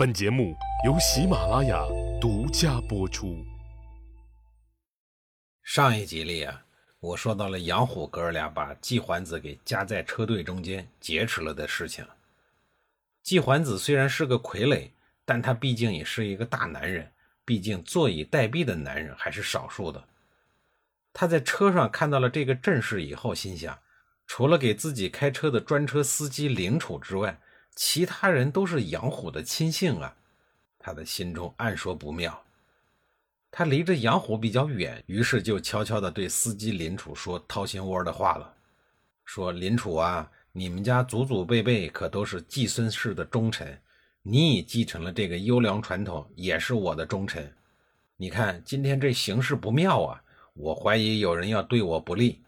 [0.00, 0.56] 本节目
[0.86, 1.84] 由喜马拉雅
[2.18, 3.44] 独家播出。
[5.62, 6.64] 上一集里啊，
[7.00, 12.02] 我说到了杨虎哥俩把季桓子给夹在车队中间劫持了的事情。
[13.22, 14.88] 季桓子虽然是个傀儡，
[15.26, 17.12] 但他毕竟也是一个大男人，
[17.44, 20.02] 毕竟坐以待毙的男人还是少数的。
[21.12, 23.78] 他在车上看到了这个阵势以后，心想，
[24.26, 27.38] 除了给自己开车的专车司机凌楚之外，
[27.74, 30.14] 其他人都是杨虎的亲信啊，
[30.78, 32.42] 他的心中暗说不妙。
[33.50, 38.54] 他离着杨虎比较远，于是就悄悄地对司机林楚说掏心窝的话了，
[39.24, 43.76] 说：“林楚啊，你们家祖祖辈辈可都是季孙氏的忠臣，
[44.22, 47.52] 你已继承了这个优良传统，也是我的忠臣。
[48.16, 50.22] 你看今天这形势不妙啊，
[50.54, 52.42] 我怀疑有人要对我不利，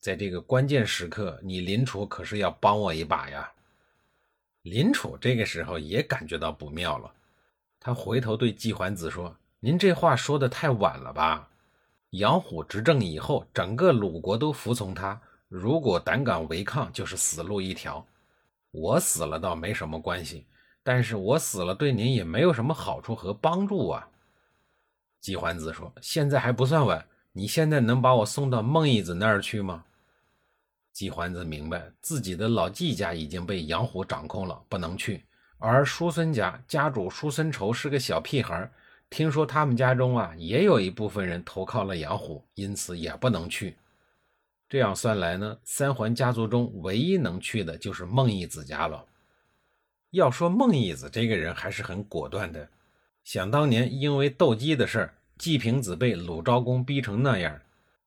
[0.00, 3.52] 在这个关键时刻，你林楚可是要帮我一把呀。”
[4.62, 7.10] 林楚这个时候也感觉到不妙了，
[7.78, 11.48] 他回头对季桓子说：“您这话说的太晚了吧？
[12.10, 15.18] 杨虎执政以后，整个鲁国都服从他，
[15.48, 18.04] 如果胆敢违抗，就是死路一条。
[18.70, 20.44] 我死了倒没什么关系，
[20.82, 24.08] 但是我死了对您也没有什么好处和帮助啊。”
[25.20, 29.84] 季桓子说：“现在还不算晚，你现在能把我送到孟义子那儿去吗？”
[30.92, 35.24] 季桓子明白自己的老季家已经被杨虎掌控了，不能去。
[35.58, 38.70] 而叔孙家家主叔孙仇是个小屁孩，
[39.08, 43.76] 听说他们家中啊也有一部分人投靠了杨虎，因此也不能去。
[44.68, 49.04] 这样算来呢，三桓家族中唯一能去的就是孟义子家了。
[50.10, 52.68] 要说孟义子这个人还是很果断的，
[53.24, 57.60] 想当年因为斗鸡的事儿，季平子被鲁昭公逼成那样。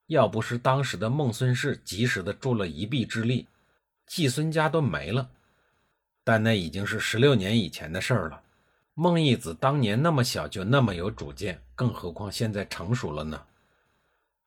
[0.07, 3.47] 要不是当时的孟孙氏及时的助了一臂之力，
[4.05, 5.29] 季孙家都没了。
[6.23, 8.41] 但那已经是十六年以前的事儿了。
[8.93, 13.41] 孟义子当年那么小就那么有主见，更何况现在成熟了呢？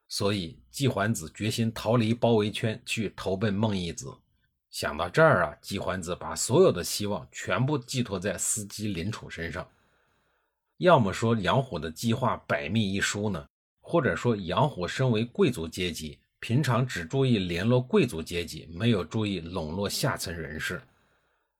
[0.07, 4.15] 所以季桓子决心逃离包围圈，去投奔孟义子。
[4.69, 9.67] 想到这儿啊，季桓子把所有的希望全部寄托在司机林楚身上。
[10.77, 13.45] 要么说杨虎的计划百密一疏呢？
[13.89, 20.81] 或者说，杨虎身为贵族阶级，平常只注意联络贵族阶级，没有注意笼络下层人士。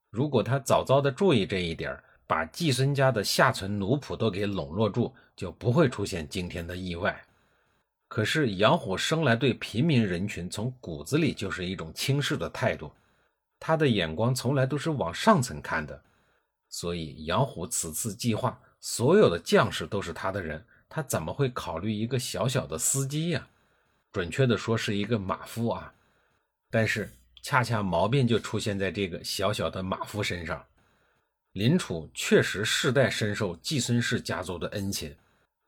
[0.10, 7.18] 如果他早早的注意这一点，把季孙家的下层奴仆都给笼络住，就不会出现今天的意外。
[8.10, 12.92] 可是杨虎生来对平民人群从骨子里就是一种轻视的态度，
[13.58, 16.04] 他的眼光从来都是往上层看的。
[16.68, 20.62] 所以杨虎此次计划，所有的将士都是他的人。
[20.90, 23.48] 他怎么会考虑一个小小的司机呀？
[24.12, 25.94] 准确的说是一个马夫啊。
[26.70, 27.12] 但是
[27.42, 30.66] 恰恰毛病就出现在这个小小的马夫身上。
[31.54, 35.16] 林楚确实世代深受季孙氏家族的恩情，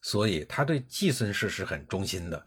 [0.02, 2.46] 所以他对季孙氏是很忠心的。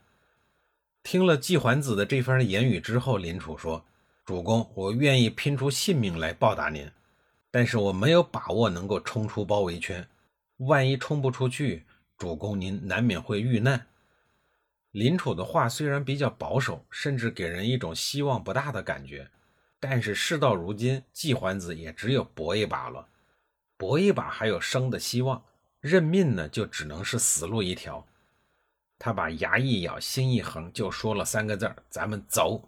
[1.03, 3.85] 听了季桓子的这番言语之后，林楚说
[4.25, 6.89] ：“主公，我愿意拼出性命来报答您，
[7.51, 10.07] 但是我没有把握能够冲出包围圈。
[10.59, 11.85] 万一冲不出去……”
[12.23, 13.85] 主公，您难免会遇难。
[14.93, 19.29] 林楚的话虽然比较保守，甚至给人一种希望不大的感觉，
[19.81, 23.09] 但是事到如今，季桓子也只有搏一把了。
[23.77, 25.43] 搏一把还有生的希望，
[25.81, 28.07] 认命呢，就只能是死路一条。
[29.01, 32.63] 他把牙一咬，心一横，就说了三个字咱们走。”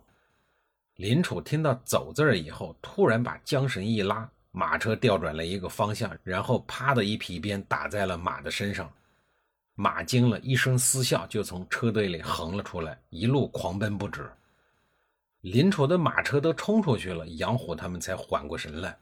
[0.98, 8.92] 林楚听到“走”字以后，突然把缰绳一拉，马车调转了一个方向，然后啪的一皮鞭打在了马的身上。
[9.74, 14.30] 马惊了一声嘶笑，就从车队里横了出来，一路狂奔不止。
[15.40, 18.96] 林楚的马车都冲出去了，杨虎他们才缓过神来，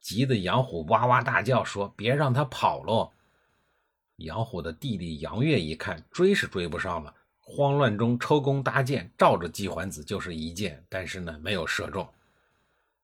[0.00, 3.10] 急得杨虎哇哇大叫说：“别让他跑喽！”
[4.16, 12.06] 杨虎的弟弟杨岳一看追是追不上了，慌乱中抽弓搭箭，照着季桓子就是一箭，但是呢没有射中。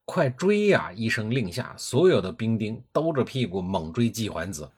[0.04, 0.92] 快追呀！
[0.92, 4.70] 一声令下，所有的兵丁兜着屁股猛追季桓子。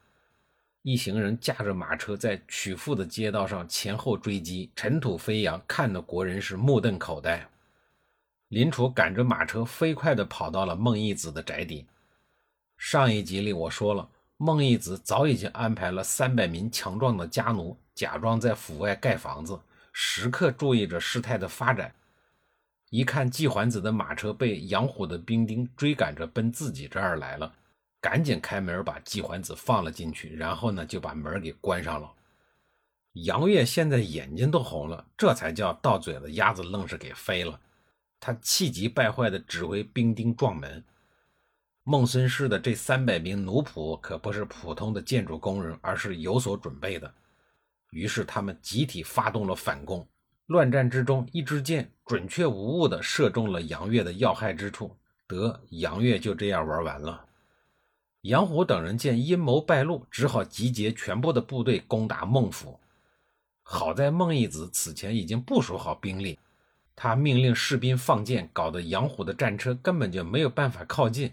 [0.88, 7.46] 一行人驾着马车在曲阜的街道上前后追击，尘土飞扬，看得国人是目瞪口呆。
[8.48, 11.84] 林楚赶着马车飞快地跑到了孟义子的宅邸。
[12.78, 14.08] 上一集里我说了，
[14.38, 19.60] 孟义子早已经安排了三百名强壮的家奴，假装在府外盖房子，
[19.92, 21.94] 时刻注意着事态的发展。
[22.88, 27.52] 一看季桓子的马车被杨虎的兵丁追赶着奔自己这儿来了。
[28.00, 32.12] 赶紧开门把季桓子放了进去，然后呢就把门给关上了。
[33.14, 37.58] 杨岳现在眼睛都红了，这才叫到嘴的鸭子愣是给飞了。
[38.20, 40.84] 他气急败坏地指挥兵丁撞门。
[41.82, 47.12] 孟孙氏的这三百名奴仆可不是普通的建筑工人，而是有所准备的。
[47.90, 50.06] 于是他们集体发动了反攻。
[50.46, 54.96] 乱战之中，一支箭准确无误地射中了杨岳的要害之处，
[55.26, 57.27] 得杨岳就这样玩完了。
[58.22, 62.78] 杨虎等人见阴谋败露，只好集结全部的部队攻打孟府。
[63.62, 66.38] 好在孟义子此前已经部署好兵力，
[66.96, 71.32] 他命令士兵放箭，搞得杨虎的战车根本就没有办法靠近。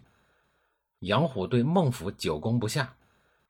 [0.99, 2.95] 杨虎对孟府久攻不下，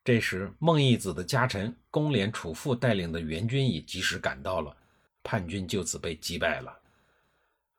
[0.04, 4.76] 这时孟义子的家臣公廉楚父带领的援军也及时赶到了，
[5.24, 6.74] 叛军就此被击败了。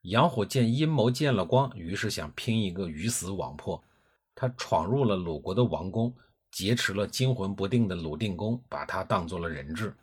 [0.03, 3.83] 杨虎见阴谋见了光，于是想拼一个鱼死网破。
[4.37, 6.15] 他闯入了鲁国的王宫，
[6.51, 9.97] 劫持了惊魂不定的鲁定公，把他当做了人质，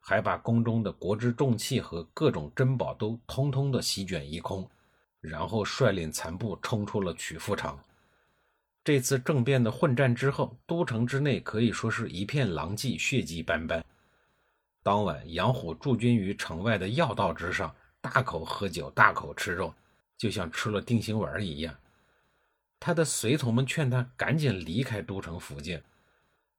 [0.00, 4.68] 还把宫中的国之重器和各种珍宝都通通的席卷一空，
[5.20, 7.78] 然后率领残部冲出了曲阜城。
[8.82, 13.84] 这次政变的混战之后，都城之内可以说是一片狼藉，血迹斑斑。
[14.82, 19.72] 当晚，杨虎驻军于城外的要道之上，大口喝酒，大口吃肉，
[20.16, 21.72] 就像吃了定心丸一样。
[22.78, 25.82] 他的随从们劝他赶紧离开都城附近，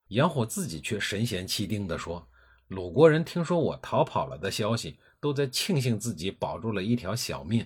[0.09, 2.27] 杨虎自己却神闲气定地说
[2.67, 7.65] ：“鲁国人听说我逃跑了的消息，都在庆幸自己保住了一条小命，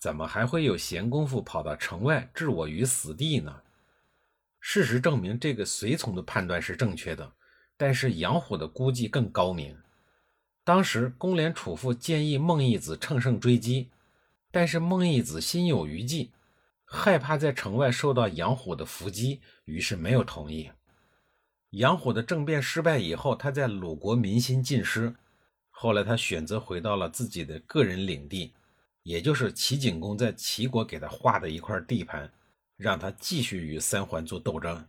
[0.00, 3.62] 怎么还会有闲工夫跑到城外置我于死地呢？”
[4.60, 7.32] 事实证明，这个随从的判断是正确的，
[7.76, 9.76] 但是杨虎的估计更高明。
[10.64, 13.88] 当时公廉楚父建议孟义子乘胜追击，
[14.50, 16.30] 但是孟义子心有余悸，
[16.92, 20.70] 害怕在城外受到杨虎的伏击，于是没有同意。
[21.70, 25.14] 杨虎的政变失败以后，他在鲁国民心尽失，
[25.70, 28.52] 后来他选择回到了自己的个人领地，
[29.04, 32.30] 也就是齐景公在齐国给他划的一块地盘。
[32.76, 34.82] 让他继续与三桓做斗争。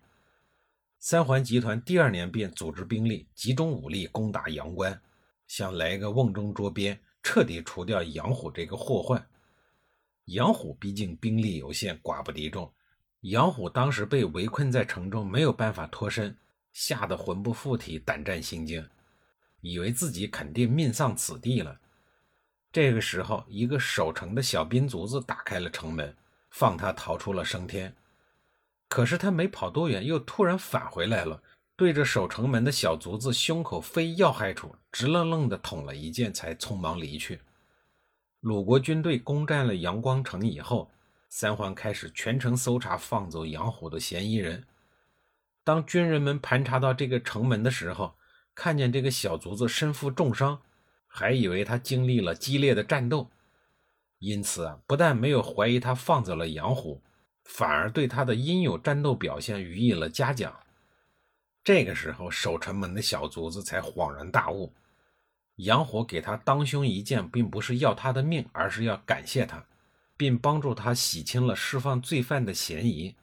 [0.97, 4.97] 三桓集团第二年便组织兵力，集中武力攻打阳关，
[5.45, 9.27] 想来个瓮中捉鳖，彻底除掉杨虎这个祸患。
[10.31, 12.71] 杨虎毕竟兵力有限，寡不敌众。
[13.21, 16.35] 杨虎当时被围困在城中，没有办法脱身，
[16.73, 18.87] 吓得魂不附体，胆战心惊，
[19.61, 21.79] 以为自己肯定命丧此地了。
[22.71, 26.15] 这个时候，一个守城的小兵卒子打开了城门。
[26.53, 27.95] 放他逃出了升天，
[28.89, 31.41] 可是他没跑多远，又突然返回来了，
[31.77, 37.39] 对着守城门的小卒子胸口非要害处，直愣愣地捅了一剑，才匆忙离去。
[38.41, 40.89] 鲁国军队攻占了阳光城以后，
[41.29, 44.63] 三桓开始全城搜查，放走杨虎的嫌疑人。
[45.63, 48.15] 当军人们盘查到这个城门的时候，
[48.55, 50.59] 看见这个小卒子身负重伤，
[51.05, 53.29] 还以为他经历了激烈的战斗。
[54.17, 56.99] 因此啊，不但没有怀疑他放走了杨虎，
[57.43, 60.51] 反而对他的应有战斗表现予以了嘉奖。
[61.63, 64.73] 这个时候，守城门的小卒子才恍然大悟：
[65.57, 69.65] 杨虎给他当胸一剑，并不是要他的命，而是要感谢他，
[70.17, 73.15] 并帮助他洗清了释放罪犯的嫌疑。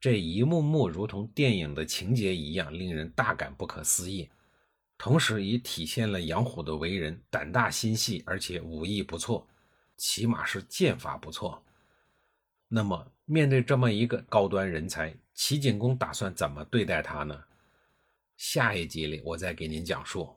[0.00, 4.28] 这一幕幕如同电影的情节一样，令人大感不可思议，
[4.98, 9.46] 同时也体现了杨虎的为人胆大心细，而且武艺不错。
[9.96, 11.62] 起码是剑法不错。
[12.68, 17.44] 那么，面对这么一个高端人才，齐景公打算怎么对待他呢？
[18.36, 20.35] 下一集里我再给您讲述。